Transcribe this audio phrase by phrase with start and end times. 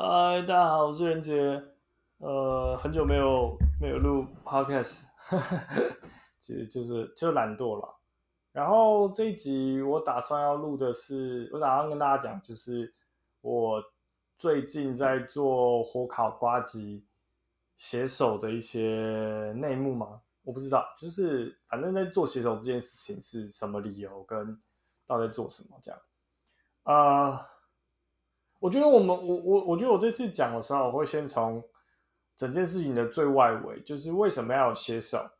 [0.00, 1.60] 嗨，大家好，我是任杰。
[2.18, 5.02] 呃，很久没有没有录 podcast，
[6.38, 7.96] 其实就是就懒惰了。
[8.52, 12.94] 然后这一集我打算要录的是，我打算跟大家讲，就是
[13.40, 13.82] 我
[14.38, 17.04] 最近在做火烤瓜吉
[17.76, 24.62] 写手的一些内幕嘛，我不知道，就是反正在做写手这件事情是什么理由，跟
[25.08, 26.00] 到底做什么这样，
[26.84, 27.48] 啊、
[28.60, 31.62] 我觉得我们我我我觉得我这次讲的时候，我会先从
[32.36, 35.30] 整件事情的最外围，就是为什么要有携手，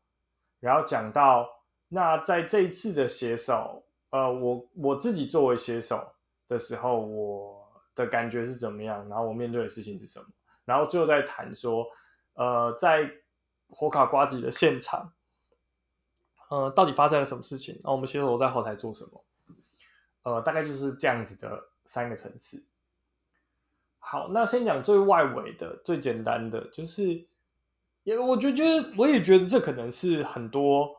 [0.60, 1.48] 然后讲到
[1.88, 6.12] 那在这一次的携手，呃，我我自己作为携手
[6.46, 10.26] 的时候，我的感觉是怎么样，然后我面对的事情是什么，
[10.64, 11.86] 然后最后再谈说，
[12.34, 13.10] 呃，在
[13.68, 15.12] 火烤瓜子的现场，
[16.50, 19.24] 呃，到底发生了什么事情，然后我们携手在后台做什么，
[20.22, 22.64] 呃，大概就是这样子的三个层次。
[24.00, 27.26] 好，那先讲最外围的、最简单的，就是，
[28.04, 30.96] 也我觉得，我也觉得这可能是很多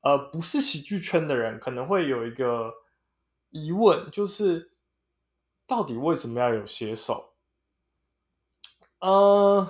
[0.00, 2.72] 呃不是喜剧圈的人可能会有一个
[3.50, 4.72] 疑问，就是
[5.66, 7.34] 到底为什么要有写手？
[9.00, 9.68] 呃，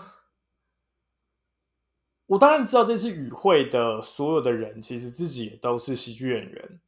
[2.27, 6.81] 我当然知道这次与会的所有的人其实自己也都是喜剧演员，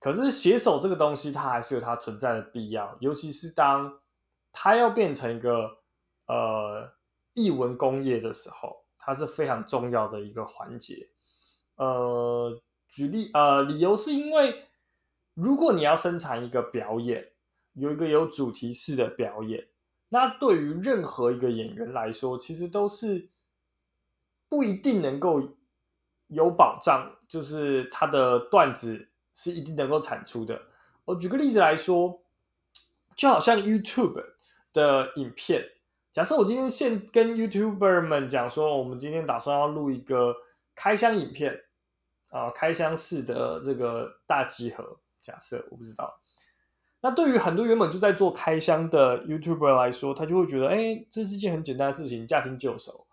[0.00, 4.00] 可是写手这个东西它还是有它存在的必要，尤其是当。
[4.56, 5.78] 它要变成一个
[6.26, 6.88] 呃
[7.32, 11.10] 艺文工业的时候，它是非常重要的一个环节。
[11.74, 14.68] 呃，举例呃，理由是因为
[15.34, 17.32] 如果你要生产一个表演，
[17.72, 19.66] 有一个有主题式的表演，
[20.10, 23.28] 那对于任何一个演员来说，其实都是
[24.48, 25.42] 不一定能够
[26.28, 30.62] 有保障，就是他的段子是一定能够产出的。
[31.04, 32.22] 我举个例子来说，
[33.16, 34.33] 就好像 YouTube。
[34.74, 35.64] 的影片，
[36.12, 40.34] 假设我今天先跟 YouTuber 们讲说，我们今天打算要录一个
[40.74, 41.58] 开箱影片
[42.28, 44.98] 啊，开箱式的这个大集合。
[45.22, 46.20] 假设我不知道，
[47.00, 53.06] 那对于很多原本就在做开箱的 YouTuber 来说，他就会觉得，哎，这是一件很简单的事情，驾轻就熟。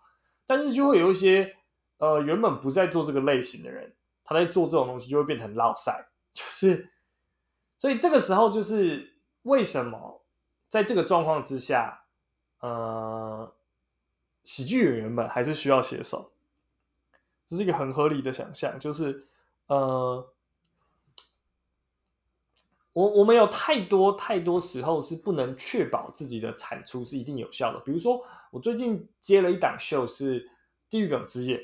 [0.44, 1.56] 但是就会有一些
[1.96, 3.94] 呃原本不在做这个类型的人，
[4.24, 6.90] 他在做这种东西就会变成落赛， 就是，
[7.78, 10.21] 所以这个时候就是为什么？
[10.72, 12.04] 在这个状况之下，
[12.60, 13.52] 呃，
[14.42, 16.32] 喜剧演员们还是需要写手，
[17.46, 18.80] 这是一个很合理的想象。
[18.80, 19.22] 就是，
[19.66, 20.32] 呃，
[22.94, 27.78] 我我们有太多太多时候是不能确保自己的产出是一定有效的。
[27.80, 30.42] 比如说，我最近接了一档秀是
[30.88, 31.58] 《地狱梗之夜》，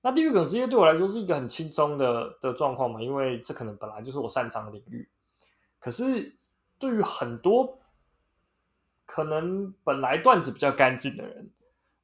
[0.00, 5.08] 那《地狱梗之夜》对我来说是一个很轻松的的状况嘛，因为这可能本来就是我擅长的领域，
[5.78, 6.32] 可是。
[6.78, 7.78] 对于很多
[9.06, 11.50] 可能本来段子比较干净的人，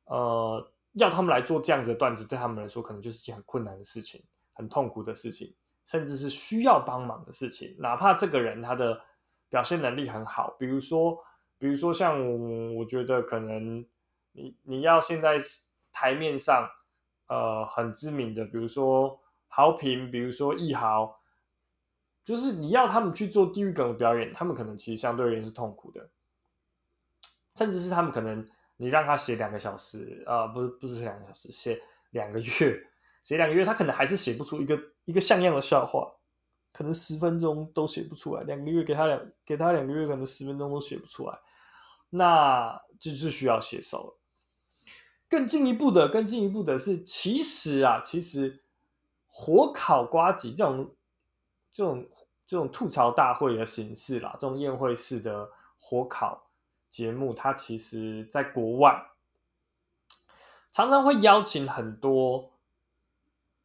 [0.05, 4.23] 呃，要他们来做这样子的段子，对他们来说可能就是件很困难的事情，
[4.53, 7.77] 很痛苦的事情，甚至是需要帮忙的事情。
[7.79, 8.99] 哪怕这个人他的
[9.49, 11.19] 表现能力很好，比如说，
[11.59, 13.85] 比如说像我，我觉得可能
[14.33, 15.39] 你你要现在
[15.93, 16.67] 台面上
[17.27, 21.19] 呃很知名的，比如说豪平，比如说易豪。
[22.25, 26.09] 就是你要他们去做地狱梗的表演，他们可能其实相对而言是痛苦的，
[27.57, 28.47] 甚至是他们可能
[28.77, 32.81] 你让他写两个小时啊、不是不是两个小时，写两个月，
[33.25, 36.13] 写两个月，他可能还是写不出一个一个像样的笑话，
[36.73, 41.37] 可能十分钟都写不出来，两个月给他两给他两个月，可能十分钟都写不出来，
[42.11, 44.19] 那就是需要写手了。
[45.29, 48.63] 更进一步的，更进一步的是，其实啊，其实
[49.27, 50.95] 火烤瓜吉这种。
[51.73, 52.09] 这种
[52.47, 56.51] 这种吐槽大会的形式啦，这种宴会式的火烤
[56.91, 59.07] 节目，它其实在国外
[60.71, 62.53] 常常会邀请很多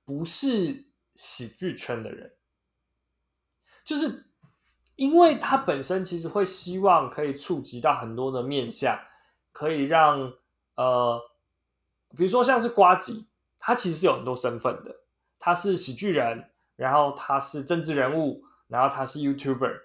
[0.06, 0.86] 不是
[1.16, 2.36] 喜剧圈的人，
[3.84, 4.28] 就是
[4.96, 9.00] 因为他本身其实会希望可以触及到很多的面向，
[9.52, 10.34] 可以让
[10.76, 11.22] 呃，
[12.16, 13.28] 比如说像是瓜吉，
[13.60, 15.02] 他其实是有很多身份的，
[15.38, 16.52] 他是喜剧人。
[16.78, 19.82] 然后他是政治人物，然后他是 YouTuber，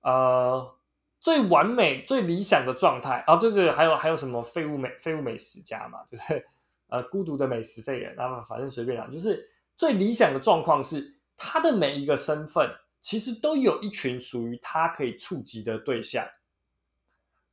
[0.00, 0.74] 呃，
[1.20, 6.44] 最完美、最理想的状态啊，对对，还有还有什么废物美废物美食家嘛，就是
[6.88, 12.68] 呃孤独的美食废人，那么，反正随便讲，就是最理想的状况是他的每一个身份
[13.00, 16.26] 其实都有一群属于他可以触及的对象，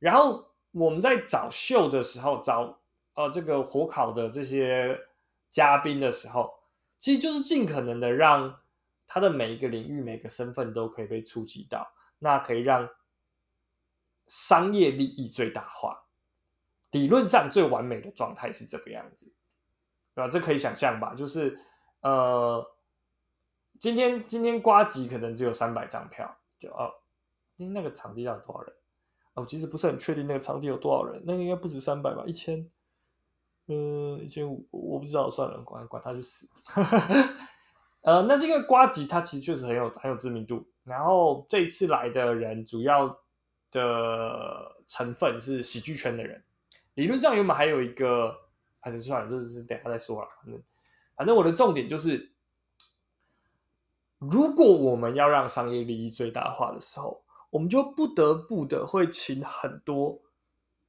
[0.00, 2.80] 然后我们在找秀的时候，找
[3.14, 4.98] 呃这个火烤的这些
[5.48, 6.52] 嘉宾的时候，
[6.98, 8.56] 其实就是尽可能的让。
[9.12, 11.84] 他的每一个领域、每个身份都可以被触及到，
[12.20, 12.88] 那可以让
[14.28, 16.04] 商业利益最大化。
[16.92, 19.26] 理论上最完美的状态是这个样子，
[20.14, 20.30] 对吧？
[20.30, 21.12] 这可以想象吧？
[21.12, 21.58] 就是
[22.02, 22.64] 呃，
[23.80, 26.94] 今天今天瓜吉可能只有三百张票，就哦，
[27.56, 28.72] 因为那个场地要多少人？
[29.34, 32.22] 哦，其实不是很确定那个场地有多少人，那个应该不止三百吧？
[32.28, 32.70] 一千，
[33.66, 36.48] 嗯，一千五，我不知道，算了，管管他去死。
[38.02, 43.08] 呃，那是因为瓜吉他其实确实很有很有知名度，然后这一次来的人主要
[43.70, 46.42] 的成分是喜剧圈的人。
[46.94, 48.34] 理论上原本还有一个，
[48.80, 50.28] 还是算了，这是等下再说了。
[50.42, 50.62] 反正，
[51.16, 52.32] 反正我的重点就是，
[54.18, 60.20] 如果我们要让商业利益最大化的时候，我们就不得不的会请很多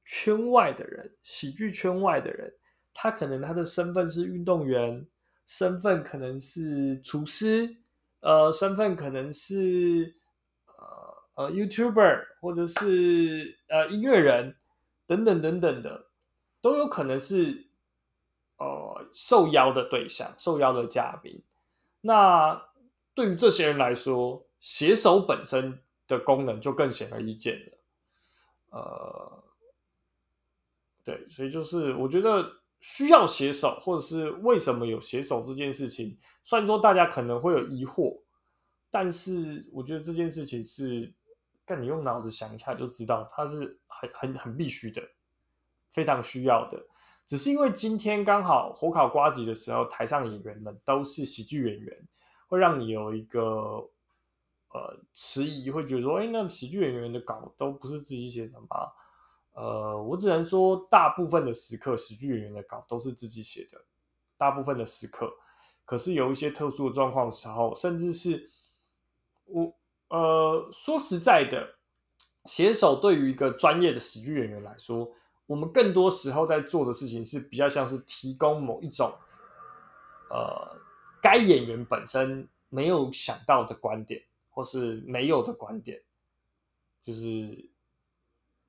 [0.04, 2.52] 圈外的人，喜剧圈外的人，
[2.92, 5.06] 他可能他的身份是运动员，
[5.52, 7.76] 身份可能是厨师，
[8.20, 10.14] 呃，身份可能是
[10.64, 14.56] 呃呃 YouTuber，或者是呃音乐人。
[15.04, 16.06] 等等等等的，
[16.62, 17.66] 都有可能是
[18.56, 21.42] 呃受邀的对象，受邀的嘉宾。
[22.00, 22.70] 那
[23.12, 27.78] 对于这些人来说，写手本身的功能就更显而易见了。
[28.70, 29.44] 呃，
[31.04, 38.20] 对，所以就是我觉得需要携手，或者是为什么有携手这件事情，虽然说大家可能会有疑惑，
[38.90, 41.14] 但是我觉得这件事情是。
[41.64, 45.00] 但你用脑子想一下就知道，它是很很很必须的，
[45.92, 46.84] 非常需要的。
[47.24, 52.08] 只是因为今天刚好火烤瓜子的时候，台上演员们都是喜剧演员，
[52.48, 53.40] 会让你有一个
[54.70, 58.66] 呃迟疑，会觉得说，哎，那喜剧演员的稿都不是自己写的吗？
[59.52, 63.84] 呃，我只能说，大部分的时刻，喜剧演员的稿都是自己写的，
[64.36, 65.32] 大部分的时刻。
[65.84, 68.50] 可是有一些特殊的状况的时候，甚至是
[69.46, 69.74] 我。
[70.08, 71.76] 呃，说实在的，
[72.44, 75.10] 写手对于一个专业的喜剧演员来说，
[75.46, 79.10] 我们更多时候在做的事情是比较像是提供某一种，
[80.28, 80.76] 呃，
[81.22, 86.02] 该演员本身没有想到的观点，或是没有的观点，
[87.02, 87.70] 就是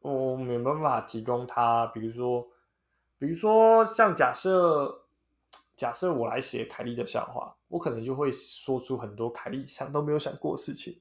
[0.03, 2.47] 我没办法提供他，比如说，
[3.17, 5.05] 比如说像假设，
[5.75, 10.99] 假设我来写凯莉的笑话，我可能就会说出很多凯莉想都没有想过的事情。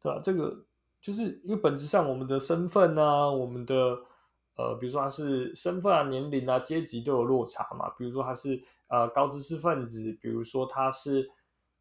[0.00, 0.20] 对吧？
[0.22, 0.64] 这个
[1.02, 3.74] 就是因为本质上我们的身份啊，我们的
[4.54, 7.88] 呃，比如说他是身份啊、年龄啊、阶级都有落差嘛。
[7.98, 11.28] 比如说他是呃高知识分子，比如说他是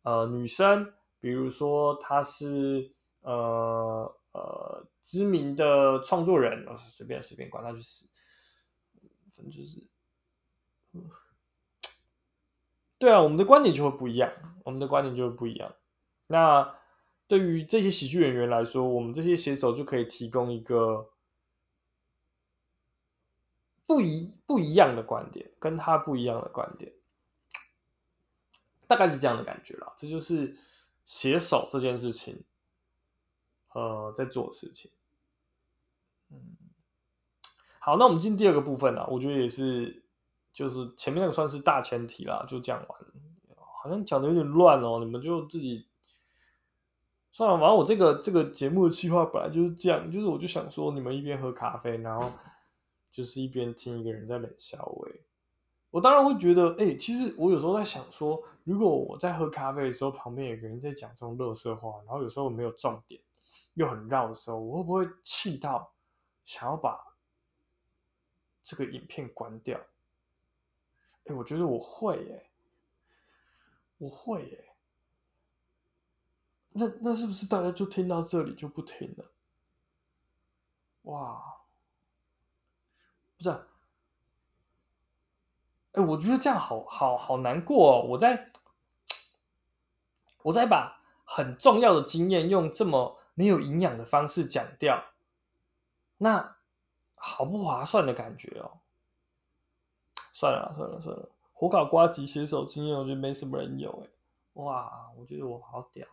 [0.02, 2.92] 呃女生，比如说他是
[3.22, 8.10] 呃呃知名的创作人，随便随便管他去死，
[9.32, 9.88] 反正就是，
[12.98, 14.32] 对啊，我们的观点就会不一样，
[14.64, 15.76] 我们的观点就会不一样。
[16.28, 16.76] 那。
[17.30, 21.10] 对于这些喜剧演员来说，我们这些写手就可以提供一个
[23.86, 26.94] 不一不一样的观点，跟他不一样的观点，
[28.88, 29.94] 大概是这样的感觉啦。
[29.98, 30.56] 这就是
[31.04, 32.46] 写手这件事情，
[33.78, 34.90] 呃，在做事情。
[36.32, 36.58] 嗯，
[37.78, 39.06] 好，那我们进第二个部分啦。
[39.08, 40.04] 我觉得也是，
[40.52, 43.00] 就是前面那个算是大前提啦，就讲完，
[43.56, 45.86] 好像讲的有点乱哦，你们就自己。
[47.32, 52.32] 算了，反正我这个这个节目的计划本来就是这样，就是我就想说，你们一边喝咖啡，然后
[53.12, 54.84] 就是一边听一个人在冷笑。
[55.02, 55.22] 喂，
[55.92, 63.22] 我当然会觉得，哎、其实我有时候在想说，如果我在喝咖啡的时候，旁边有个人在讲这种乐色话，然后有时候没有重点，
[63.74, 65.94] 又很绕的时候，我会不会气到
[66.46, 67.16] 想要把
[68.64, 69.80] 这个影片关掉？
[71.26, 72.50] 哎、我觉得我会、耶，
[73.98, 74.76] 我会、耶，
[76.70, 79.32] 那那是不是大家就听到这里就不听了？
[81.02, 81.62] 哇，
[83.38, 83.50] 不是、
[85.92, 88.06] 哎、我觉得这样好好好难过哦。
[88.08, 88.52] 我在，
[90.44, 95.14] 我在把很重要的经验用这么没有营养的方式讲掉，
[96.18, 96.58] 那
[97.18, 98.80] 好不划算的感觉哦。
[100.34, 104.10] 算了算了算了，火烤瓜吉写手经验，我觉得没什么人有哎。
[104.54, 106.08] 哇，我觉得我好屌。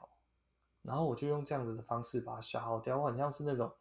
[0.82, 3.72] 然后我就用这样子的方式把它消耗掉，我很像是那种，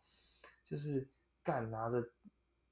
[0.64, 1.06] 就是
[1.44, 2.02] 干拿着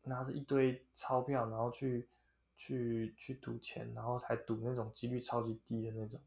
[0.04, 2.08] 拿着一堆钞票，然后去
[2.56, 6.18] 去去赌钱，然后还赌那种几率超级低的那种。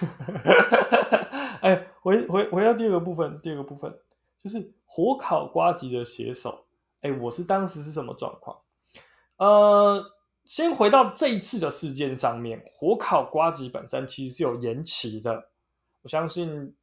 [0.00, 3.98] 哈哈哈哎，回回回到第二个部分，第二个部分
[4.38, 6.64] 就是火烤瓜吉的写手。
[7.00, 8.58] 哎，我是当时是什么状况？
[9.36, 10.10] 呃。
[10.46, 15.48] 先回到这一次的事件上面，火烤瓜吉本身其实是有延期的，
[16.02, 16.76] 我相信，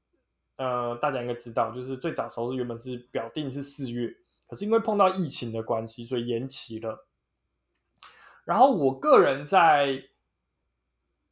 [0.56, 4.12] 呃，大家应该知道，就是最早时候是原本是表定是四月，
[4.48, 7.06] 可是因为碰到疫情的关系，所以延期了。
[8.46, 10.06] 然后我个人在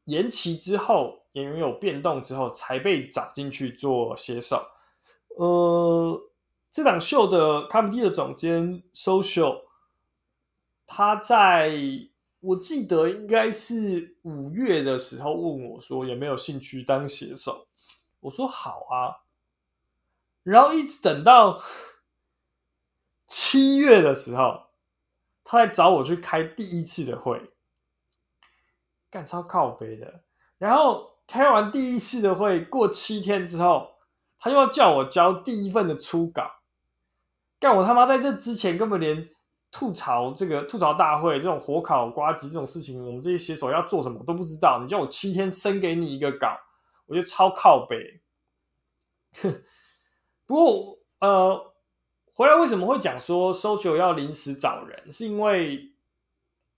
[0.04, 4.68] 延期之后，演员有变动之后，才被找进去做写手。
[5.38, 6.30] 呃，
[6.72, 9.64] 这档秀的 comedy 的总监 social，
[10.86, 11.72] 他在
[12.40, 17.68] 我记得应该是五月的时候问我说有没有兴趣当写手，
[18.20, 19.26] 我说好啊。
[20.44, 21.62] 然后一直等到
[23.28, 24.70] 七月的时候。
[25.52, 27.42] 他来找我去开第一次的会，
[29.10, 30.24] 干超靠北的。
[30.60, 33.92] 然后开完第一次的会，过七天之后，
[34.40, 36.50] 他又要叫我交第一份的初稿。
[37.60, 39.30] 干我他妈在这之前根本连
[39.70, 44.80] 吐槽这个吐槽大会这种火烤瓜子这种事情，我们这些写手要做什么都不知道。
[44.82, 46.58] 你叫我七天生给你一个稿，
[47.06, 48.22] 我觉得超靠北。
[50.48, 51.70] 不过呃。
[52.34, 55.12] 回来为什么会讲说 social 要临时找人？
[55.12, 55.92] 是因为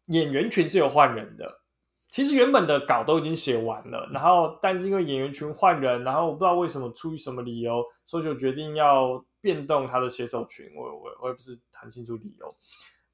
[0.07, 1.61] 演员群是有换人的。
[2.11, 10.69] 其实原本的稿都已经写完了，然后但是因为演员群换人，然后我不知道为什么出于什么理由所以就决定要变动他的写手群。
[10.75, 12.53] 我我我也不是很清楚理由。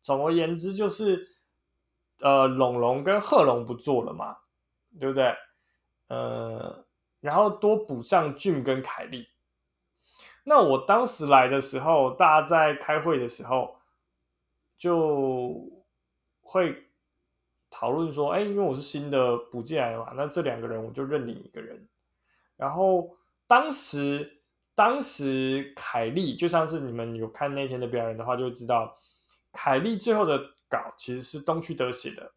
[0.01, 1.23] 总而言之，就是
[2.21, 4.35] 呃，龙龙跟贺龙不做了嘛，
[4.99, 5.31] 对不对？
[6.07, 6.83] 呃，
[7.19, 9.27] 然后多补上 Jim 跟凯莉。
[10.43, 13.75] 那我当时来的时候，大家在开会的时候，
[14.75, 15.69] 就
[16.41, 16.86] 会
[17.69, 21.87] 讨论说：“哎，因为我是新的补进来的嘛，那这两个人我就认领一个人。”
[22.57, 24.41] 然后当时，
[24.75, 28.95] 当时凯利就像是你们有看那天的表演的话，就会知道
[29.51, 30.37] 凯利最后的
[30.69, 32.31] 稿其实是东区德写的。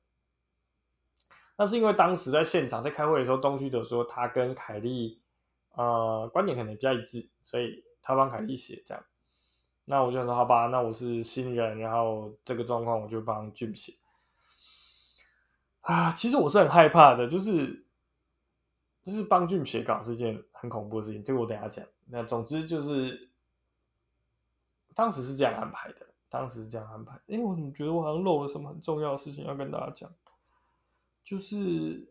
[1.57, 5.21] 那是因为当时在现场在开会的时候，东区德说他跟凯利
[5.75, 7.85] 呃观点可能比较一致，所以。
[8.03, 9.05] 他帮凯利写这样，
[9.85, 13.93] 那我就想说好吧，那我是新人，然后这个状况我就帮 Jim 写。
[15.83, 17.85] 啊，其实我是很害怕的，就是
[19.05, 21.85] 就是帮俊写稿是一件很恐怖的事情，这个我等下讲。
[22.07, 23.31] 那总之就是
[24.95, 27.15] 当时是这样安排的，当时是这样安排。
[27.29, 30.11] 哎，我怎么觉得我好像漏了什么很重要的事情要跟大家讲？
[31.25, 32.09] 就是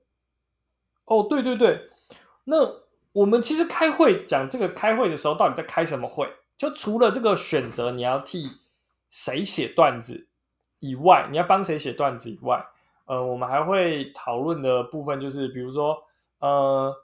[1.06, 1.90] 哦，对对对，
[2.46, 2.88] 那。
[3.12, 6.32] 我们其实开会讲这个开会的时候，到底在开什么会？
[6.60, 8.60] 就除了这个选择你要替
[9.10, 10.28] 谁写段子
[10.78, 12.64] 以外，你要帮谁写段子以外，
[13.10, 16.00] 呃，我们还会讨论的部分就是，比如说，
[16.38, 16.96] 呃，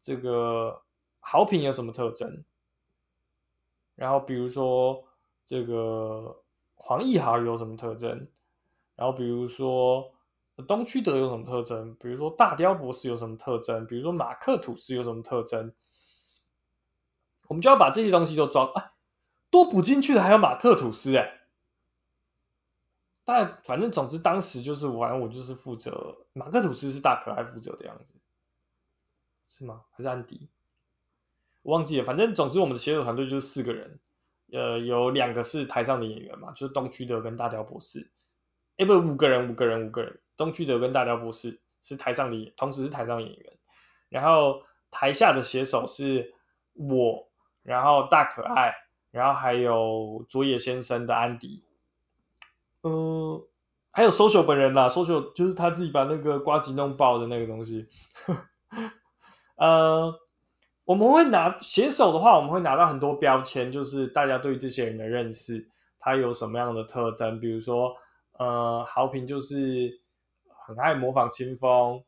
[0.00, 0.80] 这个
[1.18, 2.42] 豪品有什么特征？
[3.94, 5.04] 然后比如说
[5.44, 6.42] 这个
[6.74, 8.26] 黄义豪有什么特征？
[8.96, 10.10] 然后比如说。
[10.68, 11.94] 东区德有什么特征？
[11.94, 13.86] 比如说大雕博士有什么特征？
[13.86, 15.72] 比如说马克吐斯有什么特征？
[17.48, 18.92] 我们就要把这些东西都装啊，
[19.50, 21.39] 多补进去的还有马克吐斯哎。
[23.32, 28.14] 但反正总之当时就是玩，我就是负责马克吐斯是大可爱负责的样子，
[29.48, 29.82] 是吗？
[29.92, 30.48] 还是安迪？
[31.62, 32.04] 我忘记了。
[32.04, 34.00] 反正总之我们的写手团队就是四个人，
[34.50, 38.10] 呃，有两个是台上的演员嘛，就是东区德跟大雕博士。
[38.78, 40.20] 哎，不，五个人，五个人，五个人。
[40.36, 43.58] 东区德跟大雕博士是台上的，同时是台上演员，
[44.08, 44.60] 然后
[44.90, 46.34] 台下的写手是
[46.72, 47.28] 我，
[47.62, 48.74] 然后大可爱，
[49.12, 51.62] 然后还有佐野先生的安迪，
[52.82, 53.48] 呃，
[53.90, 57.86] 还有 social 本人啦，social 就是他自己把那个瓜吉弄爆的那个东西。
[59.56, 60.12] 呃，
[60.84, 65.68] 我们会拿写手的话，我们会拿到很多标签，就是大家对这些人的认识，
[65.98, 67.94] 他有什么样的特征，比如说，
[68.38, 70.00] 呃，豪平就是。
[70.66, 72.04] 很爱模仿清风，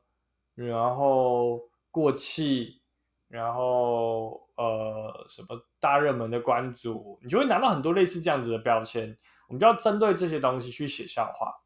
[0.54, 1.60] 然后
[1.90, 2.80] 过气，
[3.26, 5.48] 然后呃什么
[5.80, 9.18] 大热门的关注，你就会拿到很多类似这样子的标签，
[9.52, 11.60] 我们就要针对这些东西去写笑话。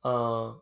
[0.00, 0.58] 嗯、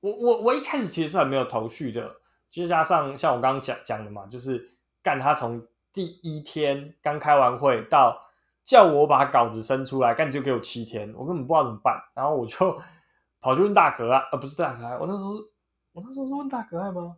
[0.00, 2.16] 我我我一开始其实是很没有头绪的，
[2.50, 8.22] 就加上像我刚刚讲讲的嘛，就是干他从第一天刚开完会到
[8.62, 12.78] 叫我把稿子生出来，干就给我七天，我根本不知道怎么办，然后我就。
[13.38, 15.34] 跑去问大可爱，呃，不是大可爱，我那时候，
[15.92, 17.16] 我那时候是问大可爱吗？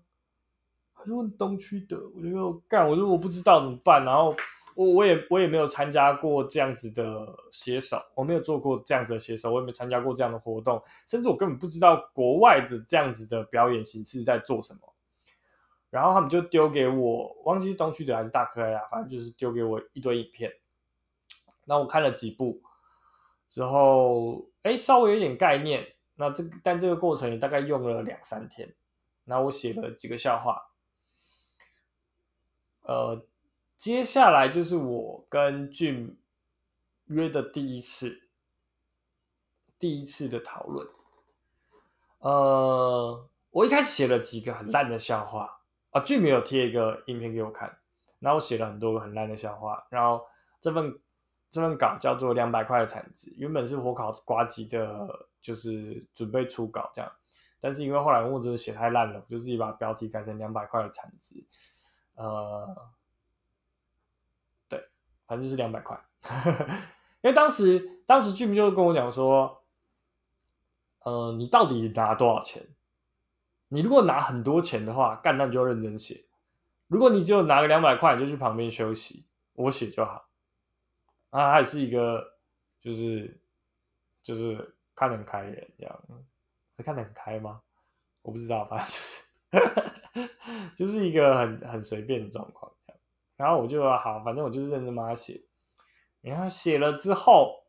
[0.92, 1.96] 还是问东区的？
[2.14, 4.04] 我就干，我就我不知道怎么办。
[4.04, 4.36] 然后
[4.78, 14.94] 我我也我也没有参加过这样子的写手，我没有做过这样子的写手，我也没参加过这样的活动，甚至我根本不知道国外的这样子的表演形式在做什么。
[15.90, 20.52] 然后他们就丢给我，忘记是东区的还是大可爱啊，反正就是丢给我一堆影片。
[21.64, 22.62] 那我看了几部
[23.48, 25.84] 之后，哎，稍微有点概念。
[26.14, 28.72] 那这，但这个过程也大概用了两三天。
[29.24, 30.70] 那我写了几个笑话，
[32.82, 33.26] 呃，
[33.78, 36.18] 接下来就是我跟俊
[37.04, 38.28] 约的第一次，
[39.78, 40.86] 第一次的讨论。
[42.18, 47.78] 呃，我一开始写了几个很烂的笑话啊俊没有贴一个影片给我看，
[48.18, 50.26] 然后我写了很多个很烂的笑话，然后
[50.60, 51.00] 这份
[51.48, 57.10] 这份稿叫做两百块的产值，原本是火烤瓜吉的，就是准备初稿这样。
[57.60, 61.46] 但是因为后来我真的写太烂了，我就自己把标题改成两百块的产值，
[62.16, 62.76] 呃，
[65.28, 65.96] 反正就是两百块。
[67.22, 69.62] 因为当时当时 Jim 就跟我讲说，
[71.04, 72.66] 呃，你到底拿多少钱？
[73.68, 76.26] 你如果拿很多钱的话，干，那就认真写；
[76.86, 80.28] 如果你只有拿个两百块，你就去旁边休息，我写就好。
[81.30, 82.38] 啊，他也是一个，
[82.80, 83.40] 就是
[84.22, 86.02] 就是看得很开人这样。
[86.76, 87.60] 会看得很开吗？
[88.22, 88.96] 我不知道，反正就
[90.16, 90.30] 是
[90.76, 92.72] 就是一个很很随便的状况。
[93.38, 95.40] 然后我就好，反正我就是认真帮他写。
[96.20, 97.64] 然后写了之后，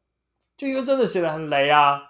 [0.58, 2.02] 就因为真的写得很雷啊。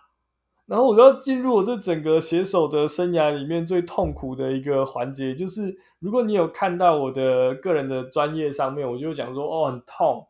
[0.66, 10.28] 然后我就要进入我这整个写手的生涯里面最痛苦的一个环节，就是如果你有看到我的个人的专业上面，我就讲说哦，很痛，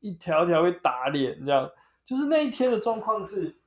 [0.00, 1.68] 一条条会打脸这样。
[2.04, 3.58] 就是那一天的状况是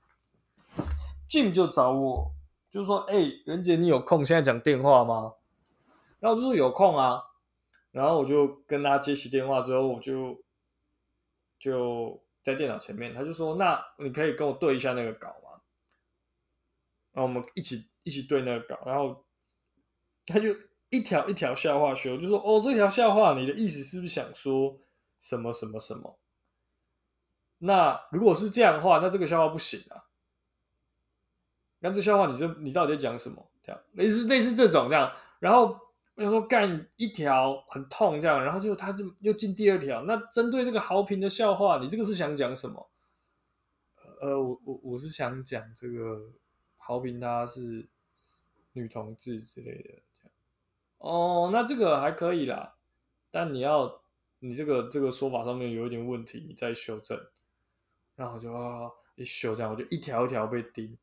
[1.30, 2.32] ，Jim 就找我。
[2.72, 5.34] 就是说，哎、欸，任杰，你有空现在讲电话吗？
[6.22, 7.22] 然后我就说有空啊，
[7.92, 10.42] 然后我就跟他接起电话之后，我就
[11.60, 15.62] 就在电脑前面，他就说，那你可以跟我对一下那个稿吗？
[17.12, 19.26] 然后我们一起一起对那个稿，然后
[20.26, 20.50] 他就
[20.90, 24.80] 一条一条笑话学，我就说，哦，这条笑话你的意思是不是想说
[25.20, 26.18] 什么什么什么？
[27.60, 30.06] 那如果是这样的话，那这个笑话不行啊。
[31.80, 33.46] 那这笑话，你这你到底在讲什么？
[33.62, 35.80] 这样类似类似这种这样，然后
[36.22, 40.04] 我想说干一条很痛这样，然后就他就又进第二条。
[40.04, 42.90] 那针对这个豪平的笑话，你这个是想讲什么？
[44.22, 46.32] 呃，我我我是想讲这个
[46.78, 47.90] 豪平他是
[48.74, 50.32] 女同志之类的这样。
[51.00, 52.76] 哦，那这个还可以啦，
[53.32, 54.04] 但你要
[54.38, 57.20] 你这个这个说法上面有一点问题，你再修正。
[58.16, 58.52] 然后我就
[59.16, 60.96] 一修这样，我就一条一条被钉。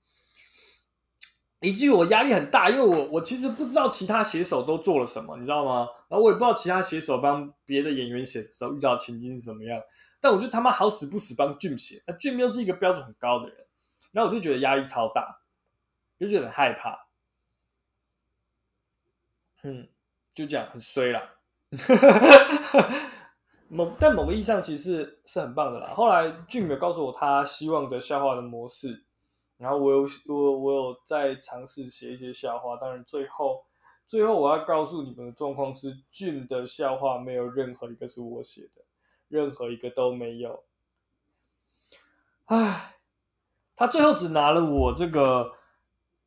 [1.61, 5.89] 以至于我压力很大，因为我我其实不知道其他写手都做了什么，你知道吗？
[6.09, 9.81] 然后我也不知道其他写手帮别的演员写的时候遇到情境是什么样。
[10.21, 13.67] 但我就他妈好死不死帮 Jim 写，那 Jim 又是一个标准很高的人，
[14.13, 15.41] 然后我就觉得压力超大，
[16.19, 17.07] 就觉得很害怕。
[19.65, 19.89] 嗯，
[20.35, 21.35] 就这样很衰啦。
[23.69, 25.93] 某但某个意义上其实是，很棒的啦。
[25.93, 29.05] 后来 Jim 有告诉我他希望的笑话的模式。
[29.59, 33.65] 然后我有我我有在尝试写一些笑话，当然最后
[34.07, 38.83] 最后我要告诉你们的状况是，Jim 的笑话没有任何一个是我写的，
[39.29, 40.63] 任何一个都没有。
[42.45, 42.95] 唉，
[43.75, 45.53] 他最后只拿了我这个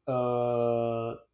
[0.05, 1.25] 呃，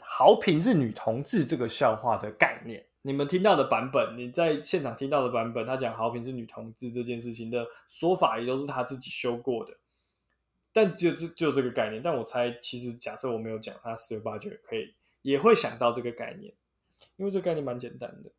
[0.00, 2.86] 豪平是女同志这个笑话的概念。
[3.02, 9.76] 你们听到的版本，你在现场听到的版本，他讲豪平是女同志这件事情的说法，也都是他自己修过的。
[10.72, 16.54] 但就就就这个概念，但我猜其实假设我没有讲，他十有八九可以也会想到这个概念，
[17.16, 18.30] 因为这个概念蛮简单的。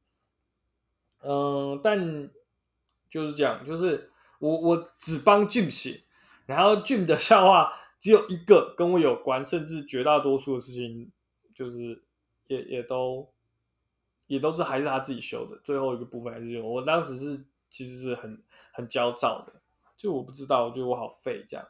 [1.22, 2.30] 嗯，但
[3.10, 6.02] 就是这样，就是我我只帮 Jim 写，
[6.46, 11.12] 然后 Jim 的笑话只有一个跟我有关，甚至绝大多数的事情
[11.54, 12.04] 就是
[12.48, 13.32] 也也都
[14.28, 16.68] 也都是还是他自己修的，最后一个部分还是用。
[16.68, 18.42] 我当时是其实是很
[18.74, 19.54] 很焦躁的，
[19.96, 21.66] 就我不知道，我觉得我好废这样。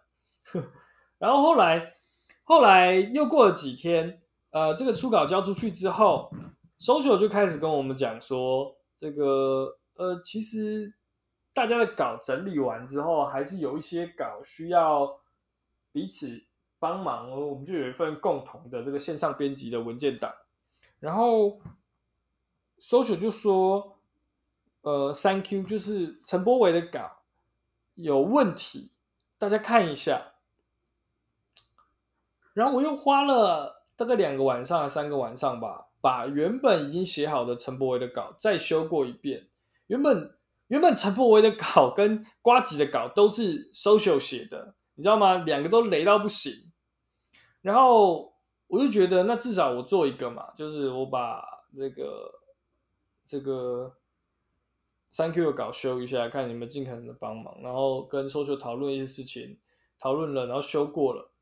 [1.17, 1.95] 然后后来，
[2.43, 6.29] 后来又过了几天，呃，这个初稿交出去之后
[6.77, 10.93] ，Social 就开始跟我们讲说，这个呃，其实
[11.53, 15.21] 大家的稿整理完之后，还是有一些稿需要
[15.93, 16.43] 彼此
[16.77, 20.34] 帮忙哦，我们就有一份共同的这个线上编辑的文件档。
[20.99, 21.62] 然后
[22.82, 23.97] Social 就说，
[24.82, 27.19] 呃，Thank you，就是陈柏惟的稿
[27.95, 28.91] 有问题，
[29.38, 30.32] 大家看一下。
[32.53, 39.49] 然后我又花了大概两个晚上、三个晚上吧，把原本已经写好的陈柏维的稿再修过一遍。
[39.87, 40.37] 原本
[40.67, 45.37] 原本陈柏维的稿跟瓜吉的稿都是 social 写的，你知道吗？
[45.37, 46.71] 两个都雷到不行。
[47.61, 48.33] 然后
[48.67, 51.43] 我就觉得，那至少我做一个嘛，就是我把
[51.77, 52.31] 这个
[53.25, 53.95] 这个
[55.15, 59.59] Thank you 的稿修一下，看你们尽可能的帮忙，然后跟 social 讨论一些事情，
[59.99, 61.32] 讨论了，然后修过了。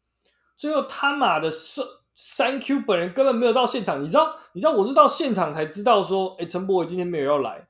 [0.62, 4.36] 最后他妈的，3 Q 本人根本没有到现场，你知道？
[4.54, 7.68] 你知道我是到现场才知道说，哎，陈柏伟今天没有要来。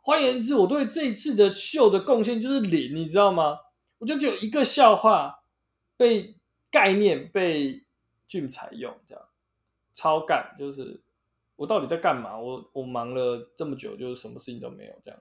[0.00, 3.58] 换言之，我对这一次的秀的贡献就是零，你知道吗？
[3.98, 5.44] 我就只有一个笑话
[5.96, 6.34] 被
[6.68, 7.84] 概念被
[8.26, 9.24] 俊采用，这样
[9.94, 11.00] 超干，就是
[11.54, 12.36] 我到底在干嘛？
[12.36, 15.20] 我我忙了这么久，就是什么事情都没有，这样。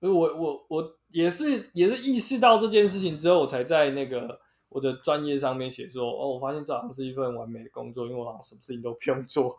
[0.00, 4.40] 所以我我我也是也是意识到这件事情之后，我才在那个
[4.76, 9.56] 我的专业上面写说，哦，我发现这好像是一份完美的工作，因为我好像什么事情都不用做，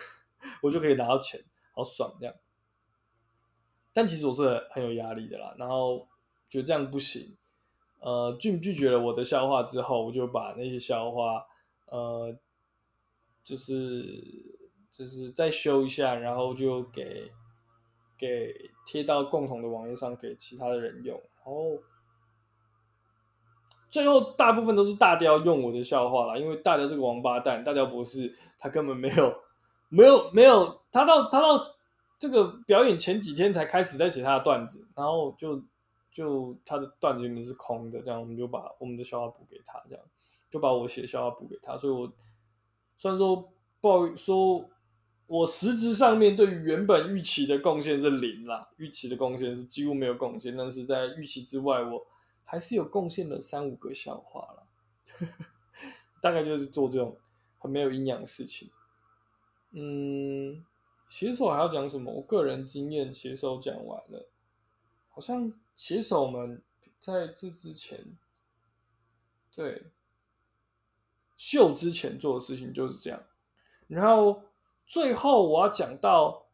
[0.60, 2.34] 我就可以拿到钱，好爽这样。
[3.94, 6.06] 但其实我是很有压力的啦，然后
[6.50, 7.34] 觉得这样不行。
[8.00, 11.46] 呃，拒拒绝了我的笑话之后，我就把那些笑话，
[11.86, 12.38] 呃，
[13.42, 14.22] 就是
[14.92, 17.32] 就是再修一下，然后就给
[18.18, 21.18] 给贴到共同的网页上给其他的人用。
[21.36, 21.82] 然后
[23.90, 29.34] 最后大部分都是大雕用我的笑话啦，因为大雕这个王八蛋，大雕博士他根本没有
[29.88, 31.62] 没有没有，他到他到。
[32.20, 35.62] 这个表演前几天才开始在写他的段子，然后就
[36.10, 40.04] 就他的段子里面是空的，这样我们就把我们的笑话补给他，这样
[40.50, 41.78] 就把我写笑话补给他。
[41.78, 42.12] 所以我
[42.96, 43.48] 虽然说
[43.80, 44.68] 报说，
[45.28, 52.04] 我实质上面对于原本预期的贡献是零啦，预期的贡献是几乎没有贡献，但是在预期之外，我
[52.50, 55.28] 还是有贡献了三五个笑话啦。
[56.22, 57.14] 大概就是做这种
[57.58, 58.70] 很没有营养的事情，
[59.72, 60.64] 嗯。
[61.06, 62.12] 写手还要讲什么？
[62.12, 64.28] 我个人经验，写手讲完了。
[65.08, 66.62] 好像写手们
[67.00, 67.98] 在这之前，
[69.50, 69.84] 对，
[71.34, 73.22] 秀之前做的事情就是这样。
[73.86, 74.42] 然后
[74.86, 76.48] 最后我要讲到，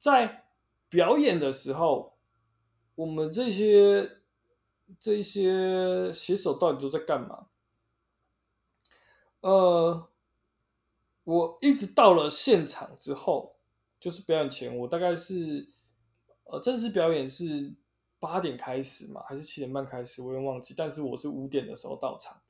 [0.00, 0.44] 在
[0.88, 2.14] 表演的时候，
[2.96, 4.18] 我们这些
[4.98, 7.46] 这些写手到底都在干嘛？
[9.40, 10.08] 呃，
[11.24, 13.56] 我一直到了现场之后。
[14.00, 15.74] 就是表演前，我大概是，
[16.44, 17.76] 呃，正式表演是
[18.18, 20.22] 八点开始嘛，还是七点半开始？
[20.22, 20.72] 我有点忘记。
[20.74, 22.40] 但是我是五点的时候到场，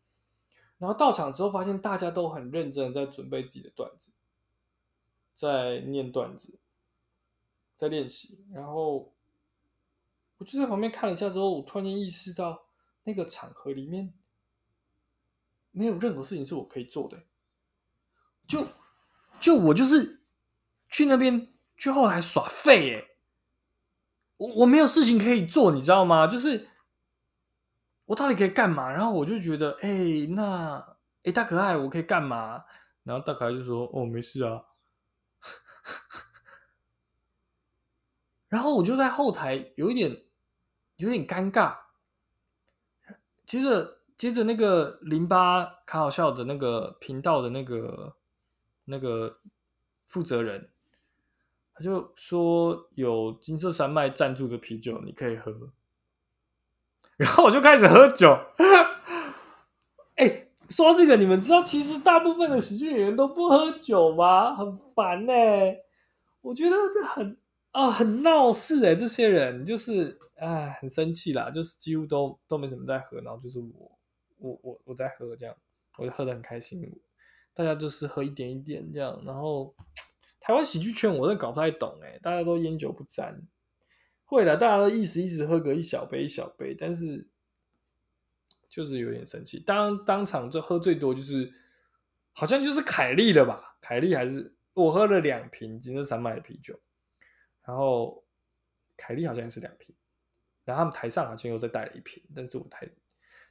[0.79, 4.13] 然后到场之后发现大家都很认真的在准备自己的段子，
[5.35, 6.61] 在念段子，
[7.75, 8.47] 在练习。
[8.53, 9.13] 然后
[10.41, 12.67] 我就在旁边看了一下之后，我突然间意识到，
[13.05, 14.13] 那个场合里面
[15.71, 17.23] 没有任何事情是我可以做的，
[18.49, 18.67] 就
[19.39, 20.19] 就我就是。
[20.93, 23.17] 去那边去后台耍废耶！
[24.39, 26.27] 我我没有事情可以做，你知道吗？
[26.27, 26.69] 就是
[28.07, 28.91] 我到底可以干嘛？
[28.91, 32.65] 然后我就觉得，哎、那哎、大可爱，我可以干嘛？
[33.05, 34.65] 然后大可爱就说，哦，没事啊。
[38.51, 40.25] 然后我就在后台有一点
[41.01, 41.77] 有点尴尬。
[43.45, 48.15] 接着接着那个零八卡好笑的那个频道的那个
[48.85, 49.39] 那个
[50.07, 50.71] 负责人。
[51.73, 55.71] 他就说有金色山脉赞助的啤酒，你可以喝。
[57.17, 58.39] 然后我就开始喝酒。
[60.17, 64.55] 哎、欸，说这个，你们知道，其实大部分的喜剧演员都不喝酒吗？
[64.55, 65.33] 很烦呢、
[66.43, 67.39] 我觉得这很
[67.73, 68.97] 啊，很闹事哎、欸。
[68.97, 73.99] 这些人就是啊，很生气啦，就是几乎都都没什么在喝，然后就是我，
[74.39, 75.57] 我，我，我在喝这样，
[75.99, 77.01] 我就喝得很开心。
[77.55, 79.75] 大家就是喝一点一点这样，然后。
[80.43, 83.43] 台湾喜剧圈我真的搞不太懂哎，大家都烟酒不沾，
[84.25, 87.29] 会了，大家都意思意思喝个一小杯一小杯，但是
[88.67, 89.61] 就是有点生气。
[89.61, 91.53] 当当场就喝最多就是
[92.33, 93.77] 好像就是凯莉了吧？
[93.83, 96.81] 凯莉还是我喝了两瓶金色山脉的啤酒，
[97.63, 98.25] 然后
[98.97, 99.95] 凯莉好像是两瓶，
[100.71, 102.89] 然后他们台上好像又再带了一瓶，但是我太，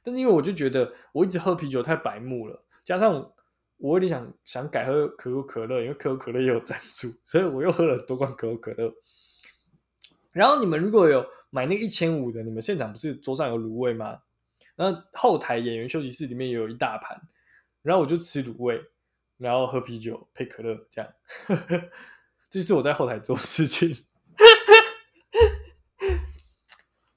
[0.02, 3.32] 但是因为我就觉得我一直喝啤酒太白目了，加上。
[3.82, 8.92] 我有点想想改喝可口可乐，因为可口可乐也有赞助，所以我又喝了很多罐可口可乐。
[10.32, 14.20] 然后你们如果有买那个一千五的，你们现场不是桌上有卤味吗？
[14.76, 17.18] 然后后台演员休息室里面也有一大盘，
[17.80, 18.78] 然后我就吃卤味，
[19.38, 21.10] 然后喝啤酒配可乐，这样。
[22.50, 24.04] 这是我在后台做事情。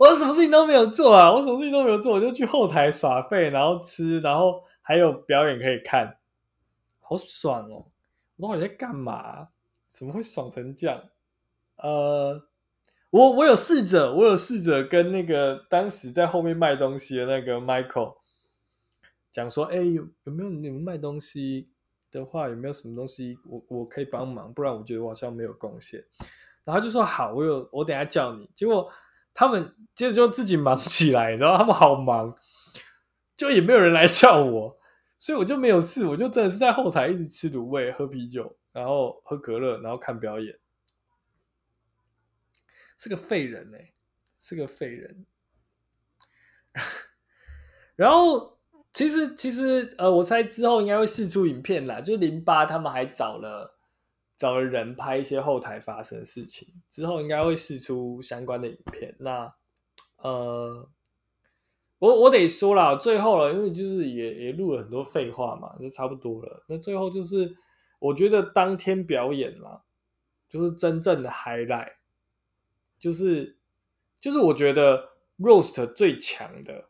[0.04, 1.32] 我什么事情都没有做啊！
[1.32, 6.18] 我什么事情都没有做，我就去后台耍废，然后吃，然后还有表演可以看。
[7.00, 7.86] 好爽哦！
[8.36, 9.48] 我到底在干嘛？
[9.88, 11.02] 怎么会爽成这样？
[11.78, 12.50] 呃，
[13.12, 18.16] 我我有试着，我有试着跟那个当时在后面卖东西的那个 Michael
[19.32, 21.70] 讲说，哎、有有没有你们卖东西
[22.12, 24.54] 的话，有没有什么东西我我可以帮忙？
[24.54, 26.04] 不然我觉得我好像没有贡献。
[26.66, 28.50] 然后就说好，我有，我等下叫你。
[28.56, 28.90] 结果
[29.34, 32.36] 他们接着就自己忙起来，然后他们好忙，
[33.36, 34.80] 就也没有人来叫我。
[35.20, 40.60] 所以我就没有事，我就真的是在后台一直吃卤味、喝啤酒，然后喝可乐，然后看表演，
[42.98, 43.94] 是个废人哎、
[44.38, 45.26] 是个废人。
[47.96, 48.60] 然后
[48.92, 53.80] 其实其实呃，我猜之后应该会释出影片啦，就零八他们还找了
[54.38, 59.16] 找了人拍一些后台发生的事情，之后应该会释出相关的影片。
[59.20, 59.54] 那
[60.18, 60.90] 呃。
[62.00, 66.66] 我我得说了，最后了，因为就是也也录了很多废话嘛，就差不多了。
[66.68, 67.56] 那最后就是，
[67.98, 69.86] 我觉得当天表演啦，
[70.50, 71.94] 就是真正的 highlight，
[73.00, 73.58] 就是
[74.20, 76.90] 就是我觉得 roast 最强的，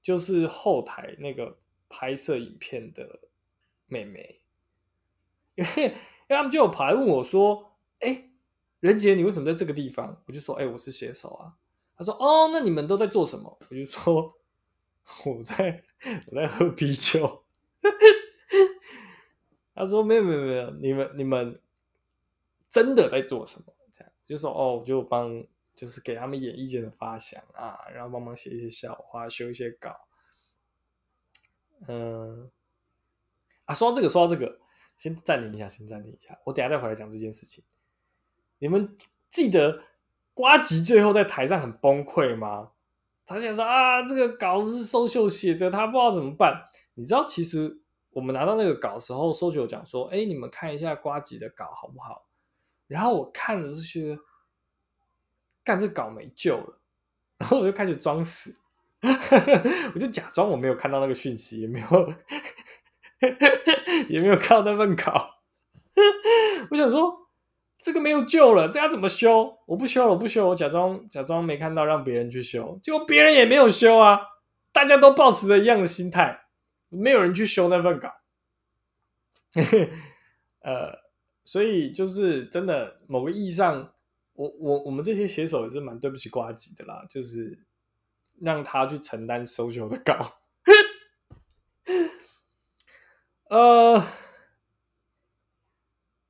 [0.00, 3.18] 就是后台那个拍摄影片的
[3.86, 4.38] 妹妹，
[5.56, 5.96] 因为
[6.36, 8.30] 他们就有跑来问我说：“哎，
[8.80, 11.56] 任杰，你为什么在这个地方？”我就说：“哎，我是写手啊。”
[11.96, 14.34] 他说：“哦，那你们都在做什么？”我就说
[15.26, 15.84] ：“我在
[16.26, 17.44] 我在喝啤酒。”
[19.74, 21.60] 他说：“没有没有没有，你们你们
[22.68, 29.96] 真的在做什么？”这样就说：“哦，我就帮就是给他们演意见的发想啊，然后帮忙写一些笑话，修一些稿。”
[31.88, 32.48] 嗯，
[33.64, 34.60] 啊，说这个，说这个，
[34.96, 37.64] 先暂停一下，先暂停一下，我等下再回来讲这件事情。
[38.58, 38.96] 你们
[39.30, 39.82] 记得？
[40.34, 42.70] 瓜吉最后在台上很崩溃吗？
[43.26, 46.70] 他想说啊，这个稿是收秀写的，他不知道怎么办。
[46.94, 52.26] 你知道，其实我们拿到那个稿的时候收秀讲说，哎，你们看一下瓜吉的稿好不好？
[52.86, 54.22] 然后我看了就觉得，
[55.62, 56.80] 干这稿没救了，
[57.36, 58.56] 然后我就开始装死，
[59.94, 61.86] 我就假装我没有看到那个讯息，也没有，
[64.08, 65.42] 也没有看到那份稿。
[66.70, 67.20] 我想说。
[67.84, 69.58] 这个没有救了，这要怎么修？
[69.66, 72.78] 我不修了，我不修，我假装假装没看到，让别人去修。
[72.80, 74.20] 结果别人也没有修啊，
[74.70, 76.42] 大家都保持着一样的心态，
[76.90, 78.08] 没有人去修那份稿。
[80.62, 80.92] 呃，
[81.42, 83.92] 所以就是真的，某个意义上，
[84.34, 87.66] 我我我们这些写手也是蛮对不起瓜吉的啦，就是
[88.40, 90.36] 让他去承担收修的 稿。
[93.52, 94.02] 呃。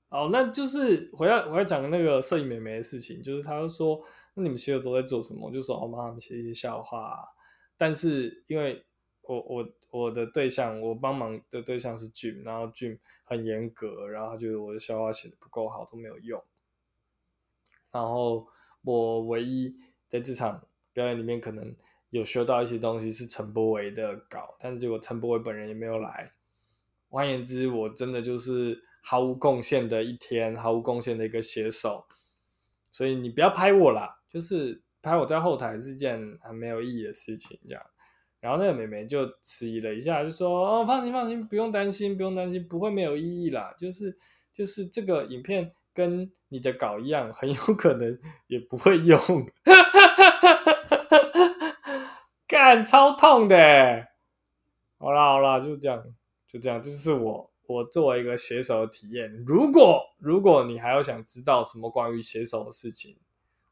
[0.08, 4.04] 哦，那就是我要我要讲那个摄影美眉的事情，就是他就说，
[4.34, 5.46] 那你们写手都在做什么？
[5.46, 7.24] 我就说，我帮他们写一些笑话啊。
[7.78, 8.84] 但是因为
[9.22, 16.42] 我我我的对象，我帮忙的对象是 Jim，然后 Jim 很严格，然后他觉得我的笑话写的不够好，都没有用。
[17.90, 18.46] 然后
[18.82, 19.74] 我唯一
[20.08, 21.74] 在这场表演里面可能
[22.10, 26.30] 有学到一些东西是陈柏维的稿，但是结果陈柏维本人也没有来。
[27.12, 28.82] 换言之，我真的就是。
[29.04, 32.06] 毫无贡献的一天，毫无贡献的一个写手，
[32.92, 37.84] 所以你不要拍我啦，就是拍我在后台是件很没有意义的事情，这样。
[38.38, 40.50] 然后那个妹妹就迟疑了一下，就说
[40.82, 43.74] ：“哦，放心放心，不用担心，不用担心，不会没有意义啦。
[43.76, 44.16] 就是
[44.52, 49.18] 就是这个影片跟你的稿一样，很有可能也不会用。
[52.46, 54.06] ”干，超痛的。
[54.98, 56.04] 好啦好啦，就这样，
[56.52, 57.48] 就这样，就是我。
[57.68, 63.16] 我作为一个写手的体验，如果如果你还有想知道什么关于写手的事情，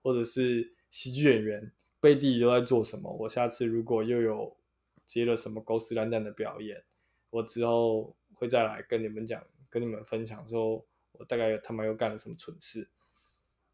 [0.00, 4.56] 或者是喜剧演员背地里都在做什么，我下次如果又有
[5.04, 6.82] 接了什么狗屎烂蛋的表演，
[7.30, 12.88] 我之后会再来跟你们讲，跟你们分享说，我大概他妈又干了什么蠢事。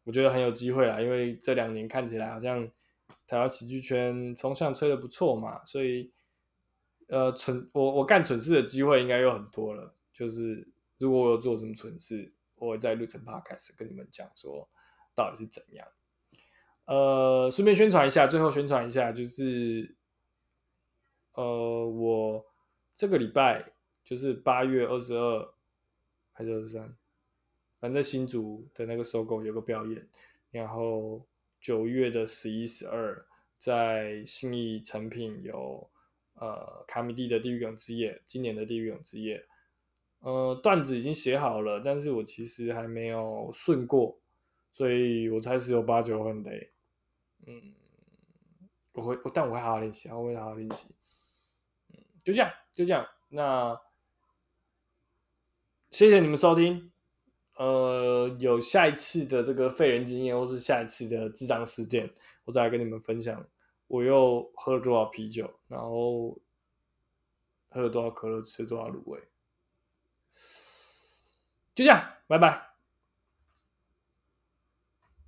[0.03, 2.69] 我觉得很有机会啦，因为这两年看起来好像
[3.27, 6.11] 台湾喜剧圈风向吹得不错嘛，所以
[7.07, 9.93] 呃蠢我我干蠢事的机会应该有很多了。
[10.13, 10.67] 就是
[10.97, 14.67] 如果我有做什么蠢事，我会在路程 podcast 跟你们讲说
[15.13, 15.87] 到底是怎样。
[16.85, 19.95] 呃，顺便宣传一下，最后宣传一下，就是
[21.33, 22.45] 呃，我
[22.95, 25.53] 这个礼拜就是八月二十二
[26.31, 26.95] 还是二十三，
[27.79, 30.07] 反正新竹的那个收购有个表演，
[30.49, 31.27] 然后
[31.59, 33.23] 九月的十一、十二
[33.59, 35.89] 在信义成品有
[36.39, 39.45] 呃卡米蒂的地狱梗之夜，今年的地狱梗之夜。
[40.19, 44.19] 呃，段子已经写好了，但是我其实还没有顺过，
[44.71, 46.71] 所以我猜十有八九很累。
[47.45, 47.75] 嗯，
[48.93, 50.87] 我会，但我会好好练习，我会好好练习。
[51.93, 53.05] 嗯，就这样，就这样。
[53.29, 53.79] 那
[55.91, 56.91] 谢谢你们收听。
[57.55, 62.11] 呃，有下一次的这个废人经验，或是下一次的智障事件，
[62.45, 63.47] 我再来跟你们分享。
[63.87, 66.37] 我又喝了多少啤酒，然后
[67.69, 69.19] 喝了多少可乐，吃了多少卤味。
[71.73, 72.66] 就这样，拜拜。